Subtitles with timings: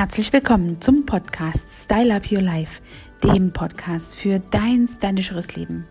[0.00, 2.80] Herzlich willkommen zum Podcast Style Up Your Life,
[3.22, 5.86] dem Podcast für dein stylischeres Leben.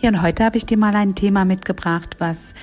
[0.00, 2.54] Ja, und heute habe ich dir mal ein Thema mitgebracht, was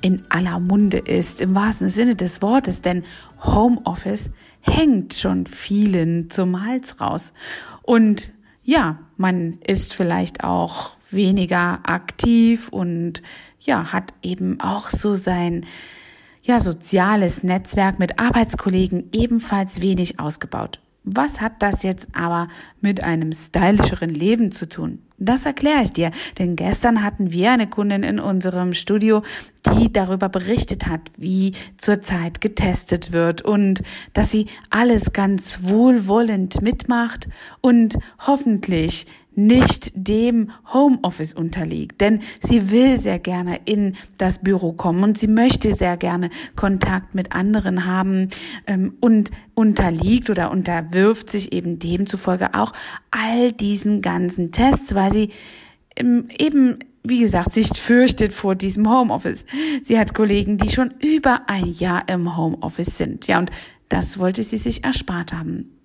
[0.00, 3.02] in aller Munde ist, im wahrsten Sinne des Wortes, denn
[3.42, 4.30] Homeoffice
[4.60, 7.32] hängt schon vielen zum Hals raus.
[7.82, 8.32] Und
[8.62, 13.22] ja, man ist vielleicht auch weniger aktiv und
[13.58, 15.66] ja, hat eben auch so sein
[16.48, 20.80] ja, soziales Netzwerk mit Arbeitskollegen ebenfalls wenig ausgebaut.
[21.04, 22.48] Was hat das jetzt aber
[22.80, 25.02] mit einem stylischeren Leben zu tun?
[25.18, 29.22] Das erkläre ich dir, denn gestern hatten wir eine Kundin in unserem Studio,
[29.74, 33.82] die darüber berichtet hat, wie zurzeit getestet wird und
[34.14, 37.28] dass sie alles ganz wohlwollend mitmacht
[37.60, 39.06] und hoffentlich
[39.38, 42.00] nicht dem Homeoffice unterliegt.
[42.00, 47.14] Denn sie will sehr gerne in das Büro kommen und sie möchte sehr gerne Kontakt
[47.14, 48.28] mit anderen haben
[48.66, 52.72] ähm, und unterliegt oder unterwirft sich eben demzufolge auch
[53.12, 55.30] all diesen ganzen Tests, weil sie
[55.96, 59.46] ähm, eben wie gesagt, sich fürchtet vor diesem Homeoffice.
[59.82, 63.26] Sie hat Kollegen, die schon über ein Jahr im Homeoffice sind.
[63.28, 63.50] Ja, und
[63.88, 65.77] das wollte sie sich erspart haben.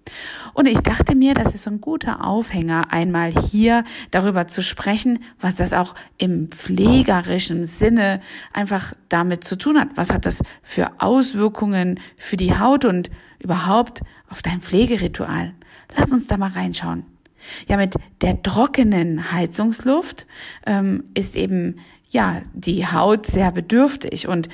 [0.54, 5.56] Und ich dachte mir, das ist ein guter Aufhänger, einmal hier darüber zu sprechen, was
[5.56, 8.20] das auch im pflegerischen Sinne
[8.52, 9.90] einfach damit zu tun hat.
[9.96, 15.54] Was hat das für Auswirkungen für die Haut und überhaupt auf dein Pflegeritual?
[15.98, 17.06] Lass uns da mal reinschauen.
[17.68, 20.28] Ja, mit der trockenen Heizungsluft
[20.66, 21.78] ähm, ist eben
[22.10, 24.48] ja die Haut sehr bedürftig und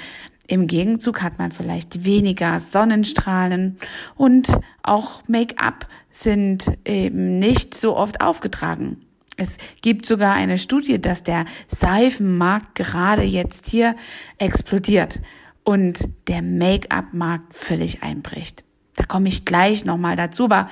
[0.50, 3.78] im Gegenzug hat man vielleicht weniger Sonnenstrahlen
[4.16, 9.06] und auch Make-up sind eben nicht so oft aufgetragen.
[9.38, 13.96] Es gibt sogar eine Studie, dass der Seifenmarkt gerade jetzt hier
[14.40, 15.22] explodiert
[15.64, 18.64] und der Make-up-Markt völlig einbricht.
[18.96, 20.68] Da komme ich gleich nochmal dazu, aber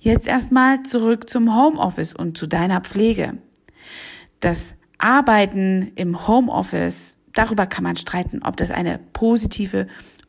[0.00, 3.38] jetzt erstmal zurück zum Homeoffice und zu deiner Pflege.
[4.40, 9.86] Das Arbeiten im Homeoffice darüber kann man streiten, ob das eine positive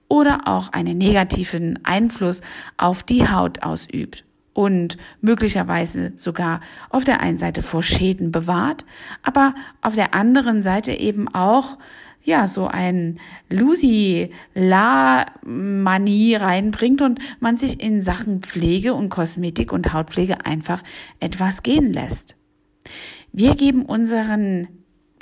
[0.07, 2.41] oder auch einen negativen Einfluss
[2.77, 8.85] auf die Haut ausübt und möglicherweise sogar auf der einen Seite vor Schäden bewahrt,
[9.23, 11.77] aber auf der anderen Seite eben auch
[12.23, 13.19] ja, so ein
[13.49, 20.83] Lucy-La-Manie reinbringt und man sich in Sachen Pflege und Kosmetik und Hautpflege einfach
[21.19, 22.35] etwas gehen lässt.
[23.31, 24.67] Wir geben unseren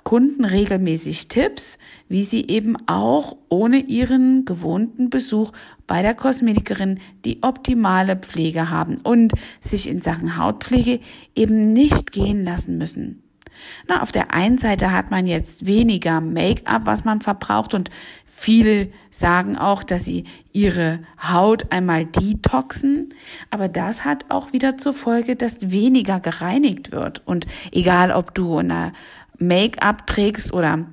[0.09, 1.77] Kunden regelmäßig Tipps,
[2.07, 5.51] wie sie eben auch ohne ihren gewohnten Besuch
[5.85, 10.99] bei der Kosmetikerin die optimale Pflege haben und sich in Sachen Hautpflege
[11.35, 13.21] eben nicht gehen lassen müssen.
[13.87, 17.91] Na, auf der einen Seite hat man jetzt weniger Make-up, was man verbraucht und
[18.25, 23.09] viele sagen auch, dass sie ihre Haut einmal detoxen,
[23.51, 28.57] aber das hat auch wieder zur Folge, dass weniger gereinigt wird und egal ob du
[28.57, 28.93] eine
[29.39, 30.85] Make-up trägst oder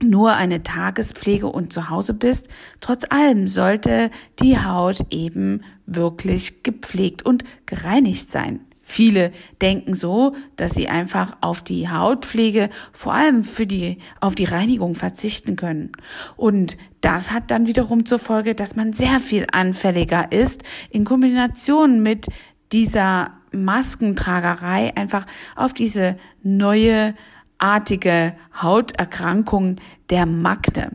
[0.00, 2.48] nur eine Tagespflege und zu Hause bist,
[2.80, 8.60] trotz allem sollte die Haut eben wirklich gepflegt und gereinigt sein.
[8.80, 14.46] Viele denken so, dass sie einfach auf die Hautpflege, vor allem für die, auf die
[14.46, 15.92] Reinigung verzichten können.
[16.36, 22.02] Und das hat dann wiederum zur Folge, dass man sehr viel anfälliger ist in Kombination
[22.02, 22.28] mit
[22.72, 27.14] dieser Maskentragerei einfach auf diese neue
[27.58, 29.76] artige Hauterkrankung
[30.10, 30.92] der Makne.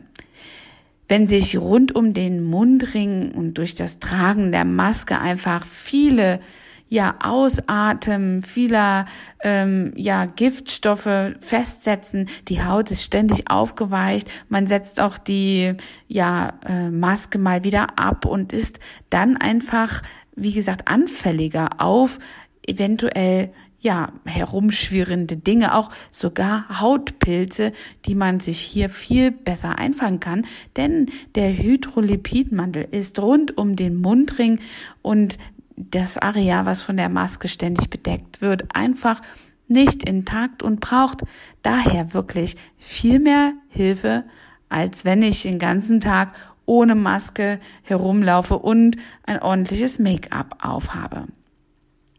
[1.08, 6.40] Wenn sich rund um den Mundring und durch das Tragen der Maske einfach viele
[6.88, 9.06] ja Ausatmen vieler
[9.42, 12.28] ähm, ja Giftstoffe festsetzen.
[12.48, 14.30] Die Haut ist ständig aufgeweicht.
[14.48, 15.74] Man setzt auch die
[16.08, 18.78] ja äh, Maske mal wieder ab und ist
[19.10, 20.02] dann einfach
[20.36, 22.18] wie gesagt anfälliger auf
[22.66, 23.52] eventuell
[23.84, 27.72] ja, herumschwirrende Dinge, auch sogar Hautpilze,
[28.06, 30.46] die man sich hier viel besser einfangen kann,
[30.76, 34.58] denn der Hydrolipidmantel ist rund um den Mundring
[35.02, 35.36] und
[35.76, 39.20] das Areal, was von der Maske ständig bedeckt wird, einfach
[39.68, 41.20] nicht intakt und braucht
[41.60, 44.24] daher wirklich viel mehr Hilfe,
[44.70, 51.26] als wenn ich den ganzen Tag ohne Maske herumlaufe und ein ordentliches Make-up aufhabe.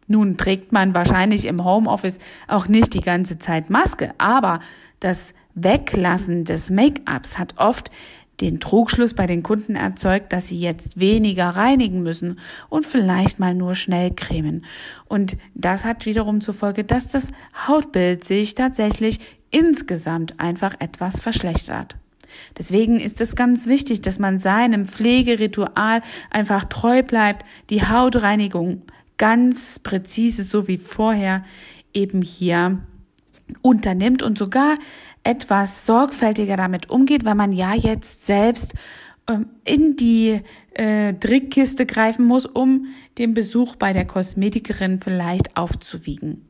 [0.07, 4.59] Nun trägt man wahrscheinlich im Homeoffice auch nicht die ganze Zeit Maske, aber
[4.99, 7.91] das Weglassen des Make-ups hat oft
[8.41, 13.55] den Trugschluss bei den Kunden erzeugt, dass sie jetzt weniger reinigen müssen und vielleicht mal
[13.55, 14.65] nur schnell cremen.
[15.07, 17.29] Und das hat wiederum zur Folge, dass das
[17.67, 19.19] Hautbild sich tatsächlich
[19.51, 21.95] insgesamt einfach etwas verschlechtert.
[22.57, 28.81] Deswegen ist es ganz wichtig, dass man seinem Pflegeritual einfach treu bleibt, die Hautreinigung
[29.17, 31.43] ganz präzise, so wie vorher,
[31.93, 32.79] eben hier
[33.61, 34.75] unternimmt und sogar
[35.23, 38.75] etwas sorgfältiger damit umgeht, weil man ja jetzt selbst
[39.27, 40.41] ähm, in die
[40.73, 46.45] äh, Trickkiste greifen muss, um den Besuch bei der Kosmetikerin vielleicht aufzuwiegen.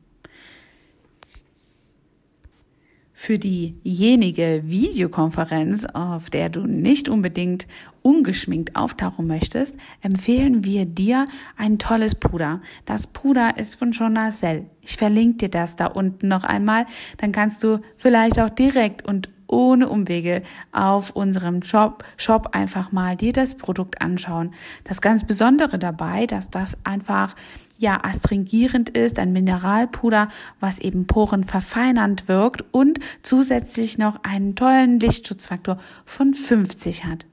[3.18, 7.66] Für diejenige Videokonferenz, auf der du nicht unbedingt
[8.02, 11.26] ungeschminkt auftauchen möchtest, empfehlen wir dir
[11.56, 12.60] ein tolles Puder.
[12.84, 14.66] Das Puder ist von Jean Narcel.
[14.82, 16.84] Ich verlinke dir das da unten noch einmal.
[17.16, 23.16] Dann kannst du vielleicht auch direkt und ohne Umwege auf unserem Shop, Shop einfach mal
[23.16, 24.54] dir das Produkt anschauen.
[24.84, 27.34] Das ganz Besondere dabei, dass das einfach
[27.78, 30.28] ja astringierend ist, ein Mineralpuder,
[30.60, 37.26] was eben Poren verfeinernd wirkt und zusätzlich noch einen tollen Lichtschutzfaktor von 50 hat.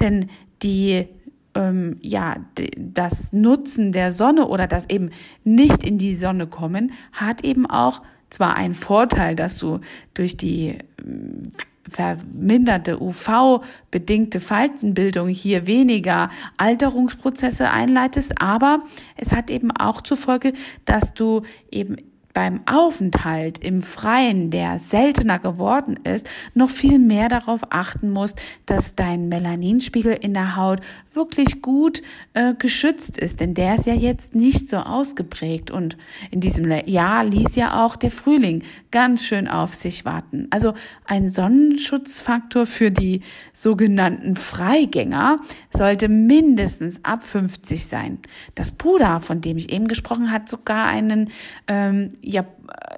[0.00, 0.30] Denn
[0.62, 1.08] die
[1.54, 2.36] ähm, ja,
[2.76, 5.10] das Nutzen der Sonne oder das eben
[5.44, 8.02] nicht in die Sonne kommen, hat eben auch
[8.34, 9.80] zwar einen Vorteil, dass du
[10.12, 11.50] durch die ähm,
[11.88, 18.80] verminderte UV-bedingte Faltenbildung hier weniger Alterungsprozesse einleitest, aber
[19.16, 20.54] es hat eben auch zur Folge,
[20.84, 21.96] dass du eben
[22.34, 28.94] beim Aufenthalt im Freien, der seltener geworden ist, noch viel mehr darauf achten musst, dass
[28.96, 30.80] dein Melaninspiegel in der Haut
[31.14, 32.02] wirklich gut
[32.34, 35.96] äh, geschützt ist, denn der ist ja jetzt nicht so ausgeprägt und
[36.30, 40.48] in diesem Jahr ließ ja auch der Frühling ganz schön auf sich warten.
[40.50, 43.20] Also ein Sonnenschutzfaktor für die
[43.52, 45.36] sogenannten Freigänger
[45.70, 48.18] sollte mindestens ab 50 sein.
[48.56, 51.30] Das Puder, von dem ich eben gesprochen hat, sogar einen
[51.68, 52.44] ähm, ja,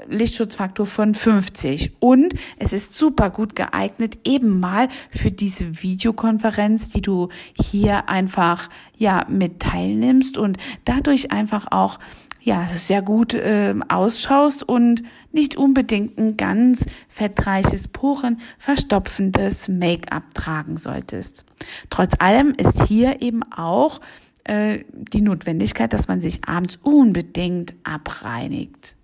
[0.09, 1.97] Lichtschutzfaktor von 50.
[2.01, 7.29] Und es ist super gut geeignet, eben mal für diese Videokonferenz, die du
[7.61, 11.99] hier einfach ja mit teilnimmst und dadurch einfach auch
[12.41, 15.03] ja sehr gut äh, ausschaust und
[15.33, 21.45] nicht unbedingt ein ganz fettreiches, Poren verstopfendes Make-up tragen solltest.
[21.91, 24.01] Trotz allem ist hier eben auch
[24.45, 28.96] äh, die Notwendigkeit, dass man sich abends unbedingt abreinigt.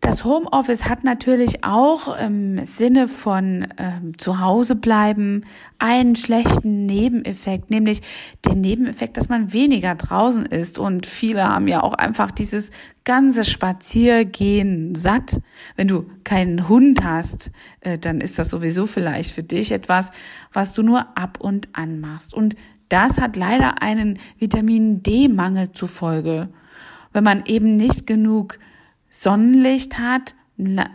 [0.00, 5.44] Das Homeoffice hat natürlich auch im Sinne von ähm, zu Hause bleiben
[5.78, 8.00] einen schlechten Nebeneffekt, nämlich
[8.46, 10.78] den Nebeneffekt, dass man weniger draußen ist.
[10.78, 12.70] Und viele haben ja auch einfach dieses
[13.04, 15.38] ganze Spaziergehen satt.
[15.76, 17.50] Wenn du keinen Hund hast,
[17.80, 20.12] äh, dann ist das sowieso vielleicht für dich etwas,
[20.50, 22.32] was du nur ab und an machst.
[22.32, 22.56] Und
[22.88, 26.48] das hat leider einen Vitamin D-Mangel zufolge.
[27.12, 28.58] Wenn man eben nicht genug
[29.10, 30.34] Sonnenlicht hat,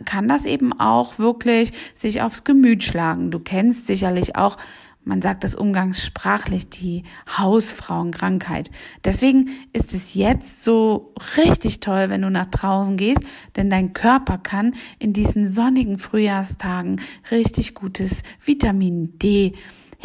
[0.06, 3.32] kann das eben auch wirklich sich aufs Gemüt schlagen.
[3.32, 4.58] Du kennst sicherlich auch,
[5.04, 7.04] man sagt das umgangssprachlich, die
[7.38, 8.72] Hausfrauenkrankheit.
[9.04, 13.22] Deswegen ist es jetzt so richtig toll, wenn du nach draußen gehst,
[13.56, 19.54] denn dein Körper kann in diesen sonnigen Frühjahrstagen richtig gutes Vitamin D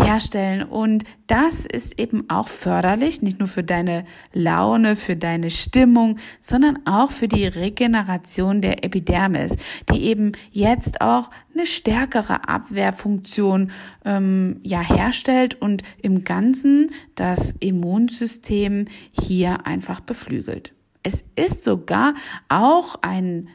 [0.02, 0.62] herstellen.
[0.62, 6.87] Und das ist eben auch förderlich, nicht nur für deine Laune, für deine Stimmung, sondern
[6.87, 9.56] auch für die Regeneration der Epidermis,
[9.93, 13.70] die eben jetzt auch eine stärkere Abwehrfunktion
[14.05, 20.72] ähm, ja herstellt und im Ganzen das Immunsystem hier einfach beflügelt.
[21.03, 22.15] Es ist sogar
[22.48, 23.48] auch ein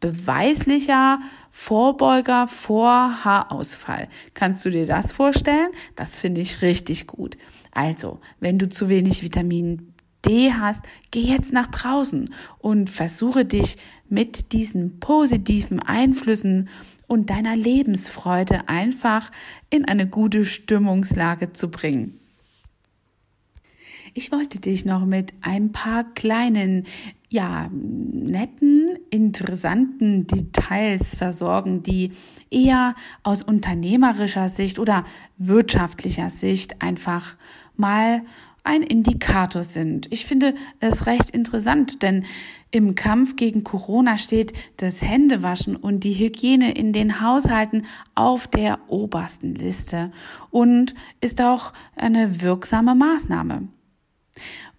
[0.00, 1.20] beweislicher
[1.60, 4.08] Vorbeuger vor Haarausfall.
[4.32, 5.70] Kannst du dir das vorstellen?
[5.96, 7.36] Das finde ich richtig gut.
[7.72, 9.92] Also, wenn du zu wenig Vitamin
[10.24, 13.76] D hast, geh jetzt nach draußen und versuche dich
[14.08, 16.68] mit diesen positiven Einflüssen
[17.08, 19.32] und deiner Lebensfreude einfach
[19.68, 22.20] in eine gute Stimmungslage zu bringen.
[24.14, 26.86] Ich wollte dich noch mit ein paar kleinen,
[27.30, 32.12] ja, netten, interessanten Details versorgen, die
[32.50, 35.04] eher aus unternehmerischer Sicht oder
[35.36, 37.36] wirtschaftlicher Sicht einfach
[37.76, 38.22] mal
[38.64, 40.12] ein Indikator sind.
[40.12, 42.24] Ich finde es recht interessant, denn
[42.70, 48.78] im Kampf gegen Corona steht das Händewaschen und die Hygiene in den Haushalten auf der
[48.88, 50.12] obersten Liste
[50.50, 53.68] und ist auch eine wirksame Maßnahme.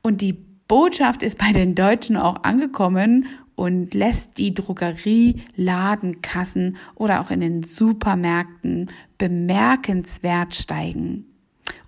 [0.04, 0.38] Und die
[0.70, 7.42] Botschaft ist bei den Deutschen auch angekommen und lässt die Drogerie, Ladenkassen oder auch in
[7.42, 8.86] den Supermärkten
[9.18, 11.26] bemerkenswert steigen.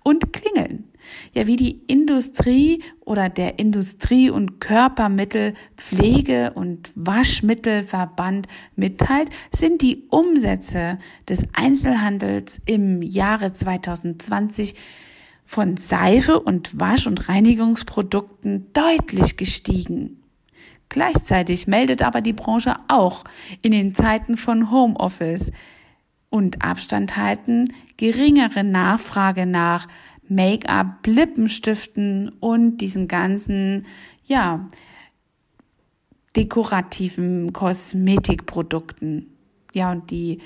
[0.02, 0.84] Und klingeln.
[1.32, 10.98] Ja, wie die Industrie oder der Industrie- und Körpermittelpflege- und Waschmittelverband mitteilt, sind die Umsätze
[11.28, 14.74] des Einzelhandels im Jahre 2020
[15.44, 20.22] von Seife und Wasch- und Reinigungsprodukten deutlich gestiegen.
[20.88, 23.24] Gleichzeitig meldet aber die Branche auch
[23.62, 25.50] in den Zeiten von Homeoffice
[26.28, 29.86] und Abstand halten geringere Nachfrage nach
[30.28, 33.86] Make-up, Lippenstiften und diesen ganzen,
[34.24, 34.68] ja,
[36.36, 39.28] dekorativen Kosmetikprodukten.
[39.74, 40.40] Ja, und die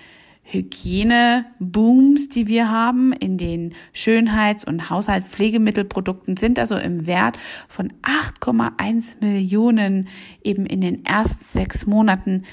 [0.48, 7.36] Hygiene-Booms, die wir haben in den Schönheits- und Haushaltspflegemittelprodukten, sind also im Wert
[7.68, 10.08] von 8,1 Millionen
[10.44, 12.44] eben in den ersten sechs Monaten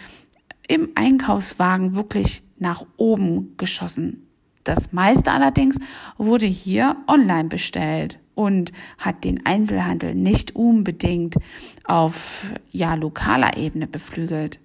[0.67, 4.27] im Einkaufswagen wirklich nach oben geschossen.
[4.63, 5.77] Das meiste allerdings
[6.17, 11.35] wurde hier online bestellt und hat den Einzelhandel nicht unbedingt
[11.83, 14.59] auf ja lokaler Ebene beflügelt.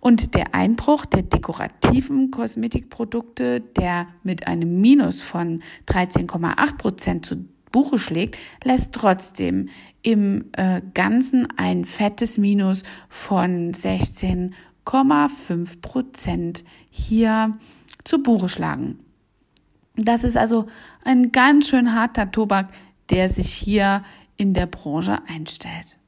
[0.00, 7.98] Und der Einbruch der dekorativen Kosmetikprodukte, der mit einem Minus von 13,8 Prozent zu Buche
[7.98, 9.68] schlägt, lässt trotzdem
[10.02, 17.58] im äh, Ganzen ein fettes Minus von 16,5 Prozent hier
[18.04, 18.98] zu Buche schlagen.
[19.96, 20.66] Das ist also
[21.04, 22.72] ein ganz schön harter Tobak,
[23.10, 24.02] der sich hier
[24.36, 25.99] in der Branche einstellt.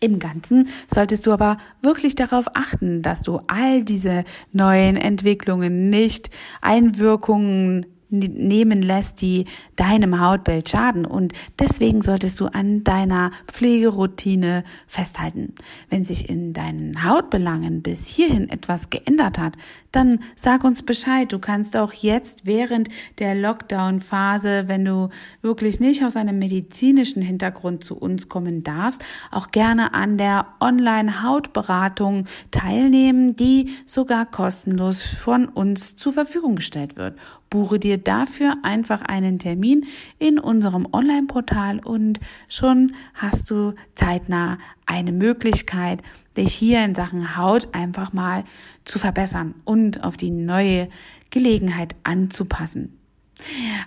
[0.00, 0.68] Im Ganzen.
[0.86, 8.82] Solltest du aber wirklich darauf achten, dass du all diese neuen Entwicklungen nicht Einwirkungen nehmen
[8.82, 9.46] lässt, die
[9.76, 11.04] deinem Hautbild schaden.
[11.04, 15.54] Und deswegen solltest du an deiner Pflegeroutine festhalten.
[15.90, 19.56] Wenn sich in deinen Hautbelangen bis hierhin etwas geändert hat,
[19.92, 21.32] dann sag uns Bescheid.
[21.32, 22.88] Du kannst auch jetzt während
[23.18, 25.08] der Lockdown-Phase, wenn du
[25.42, 32.26] wirklich nicht aus einem medizinischen Hintergrund zu uns kommen darfst, auch gerne an der Online-Hautberatung
[32.50, 37.16] teilnehmen, die sogar kostenlos von uns zur Verfügung gestellt wird.
[37.50, 39.86] Buche dir dafür einfach einen Termin
[40.18, 46.02] in unserem Online-Portal und schon hast du zeitnah eine Möglichkeit,
[46.36, 48.44] dich hier in Sachen Haut einfach mal
[48.84, 50.88] zu verbessern und auf die neue
[51.30, 52.98] Gelegenheit anzupassen.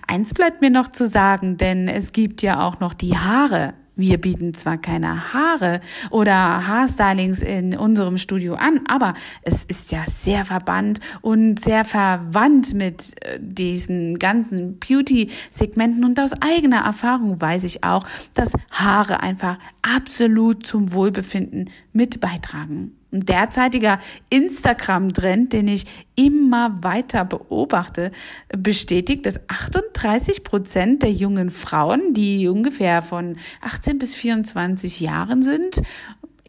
[0.06, 3.74] Eins bleibt mir noch zu sagen, denn es gibt ja auch noch die Haare.
[3.94, 10.04] Wir bieten zwar keine Haare oder Haarstylings in unserem Studio an, aber es ist ja
[10.06, 17.64] sehr verbannt und sehr verwandt mit äh, diesen ganzen Beauty-Segmenten und aus eigener Erfahrung weiß
[17.64, 22.96] ich auch, dass Haare einfach absolut zum Wohlbefinden mit beitragen.
[23.12, 23.98] Ein derzeitiger
[24.30, 28.10] Instagram-Trend, den ich immer weiter beobachte,
[28.56, 35.82] bestätigt, dass 38 Prozent der jungen Frauen, die ungefähr von 18 bis 24 Jahren sind,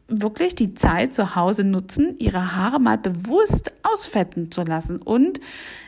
[0.07, 5.39] wirklich die Zeit zu Hause nutzen, ihre Haare mal bewusst ausfetten zu lassen und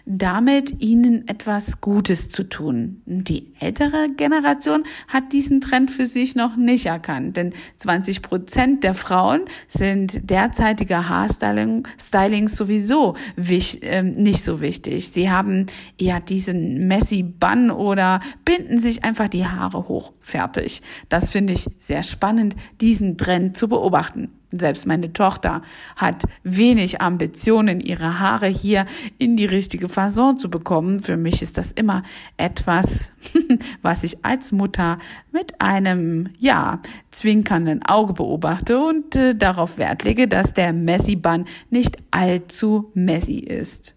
[0.05, 3.01] damit ihnen etwas Gutes zu tun.
[3.05, 8.93] Die ältere Generation hat diesen Trend für sich noch nicht erkannt, denn 20 Prozent der
[8.93, 15.09] Frauen sind derzeitige Haarstylings sowieso wich, äh, nicht so wichtig.
[15.09, 15.65] Sie haben
[15.97, 20.13] eher diesen messy Bun oder binden sich einfach die Haare hoch.
[20.19, 20.81] Fertig.
[21.09, 24.29] Das finde ich sehr spannend, diesen Trend zu beobachten.
[24.51, 25.61] Selbst meine Tochter
[25.95, 28.85] hat wenig Ambitionen, ihre Haare hier
[29.17, 30.99] in die richtige Fasson zu bekommen.
[30.99, 32.03] Für mich ist das immer
[32.37, 33.13] etwas,
[33.81, 34.99] was ich als Mutter
[35.31, 41.97] mit einem, ja, zwinkernden Auge beobachte und äh, darauf Wert lege, dass der Messi-Bun nicht
[42.11, 43.95] allzu messy ist.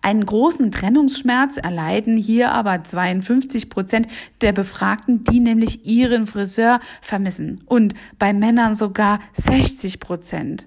[0.00, 4.06] Einen großen Trennungsschmerz erleiden hier aber 52 Prozent
[4.40, 7.60] der Befragten, die nämlich ihren Friseur vermissen.
[7.66, 10.66] Und bei Männern sogar 60 Prozent.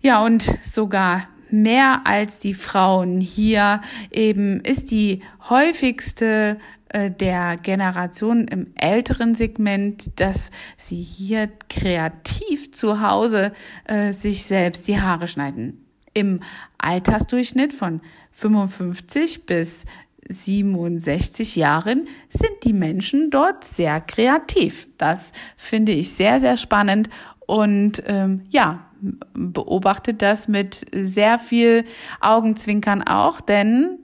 [0.00, 3.80] Ja, und sogar mehr als die Frauen hier
[4.10, 6.58] eben ist die häufigste
[6.88, 13.52] äh, der Generation im älteren Segment, dass sie hier kreativ zu Hause
[13.84, 15.84] äh, sich selbst die Haare schneiden.
[16.14, 16.40] Im
[16.82, 18.00] Altersdurchschnitt von
[18.32, 19.84] 55 bis
[20.28, 24.88] 67 Jahren sind die Menschen dort sehr kreativ.
[24.98, 27.08] Das finde ich sehr, sehr spannend
[27.46, 28.86] und ähm, ja,
[29.34, 31.84] beobachte das mit sehr viel
[32.20, 33.98] Augenzwinkern auch, denn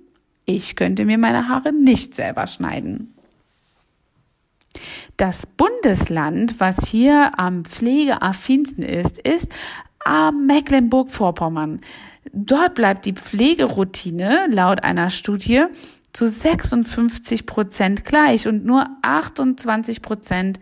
[0.44, 3.14] ich könnte mir meine Haare nicht selber schneiden.
[5.16, 9.48] Das Bundesland, was hier am pflegeaffinsten ist, ist
[10.46, 11.80] Mecklenburg-Vorpommern.
[12.32, 15.64] Dort bleibt die Pflegeroutine laut einer Studie
[16.12, 20.58] zu 56 Prozent gleich und nur 28 Prozent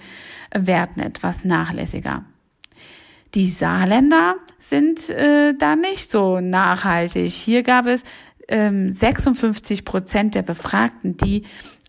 [0.54, 2.24] werden etwas nachlässiger.
[3.34, 7.32] Die Saarländer sind äh, da nicht so nachhaltig.
[7.32, 8.02] Hier gab es
[8.48, 11.42] ähm, 56 Prozent der Befragten, die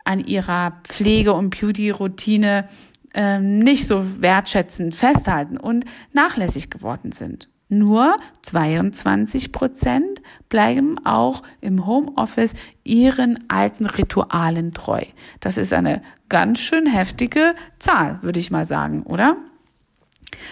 [0.04, 2.68] an ihrer Pflege- und Beauty-Routine
[3.14, 7.50] ähm, nicht so wertschätzend festhalten und nachlässig geworden sind.
[7.70, 12.54] Nur 22 Prozent bleiben auch im Homeoffice
[12.86, 15.02] ihren alten Ritualen treu.
[15.42, 19.36] Das ist eine ganz schön heftige Zahl, würde ich mal sagen, oder?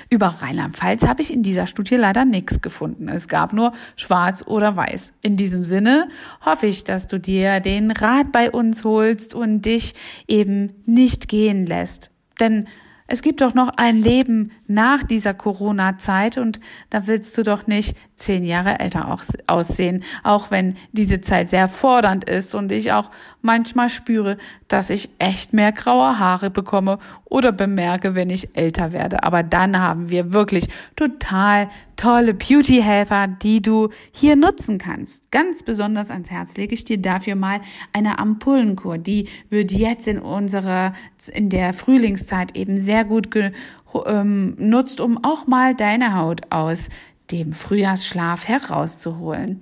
[0.10, 3.08] Über Rheinland-Pfalz habe ich in dieser Studie leider nichts gefunden.
[3.08, 5.14] Es gab nur schwarz oder weiß.
[5.22, 6.10] In diesem Sinne
[6.46, 9.94] hoffe ich, dass du dir den Rat bei uns holst und dich
[10.28, 12.12] eben nicht gehen lässt.
[12.40, 12.68] Denn
[13.08, 16.60] es gibt doch noch ein Leben nach dieser Corona-Zeit und
[16.90, 19.18] da willst du doch nicht zehn Jahre älter
[19.48, 25.10] aussehen, auch wenn diese Zeit sehr fordernd ist und ich auch manchmal spüre, dass ich
[25.20, 29.24] echt mehr graue Haare bekomme oder bemerke, wenn ich älter werde.
[29.24, 35.30] Aber dann haben wir wirklich total tolle Beauty-Helfer, die du hier nutzen kannst.
[35.32, 37.62] Ganz besonders ans Herz lege ich dir dafür mal
[37.94, 38.98] eine Ampullenkur.
[38.98, 40.94] Die wird jetzt in unserer,
[41.32, 46.90] in der Frühlingszeit eben sehr gut genutzt, ähm, um auch mal deine Haut aus
[47.32, 49.62] dem Frühjahrsschlaf herauszuholen.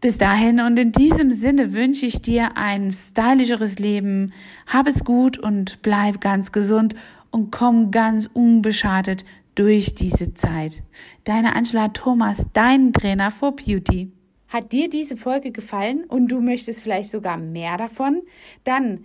[0.00, 4.32] Bis dahin und in diesem Sinne wünsche ich dir ein stylischeres Leben.
[4.66, 6.94] Hab es gut und bleib ganz gesund
[7.30, 10.82] und komm ganz unbeschadet durch diese Zeit.
[11.24, 14.10] Deine Angela Thomas, dein Trainer for Beauty.
[14.48, 18.22] Hat dir diese Folge gefallen und du möchtest vielleicht sogar mehr davon?
[18.64, 19.04] Dann